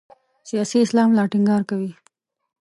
[0.49, 1.91] سیاسي اسلام لا ټینګار کوي.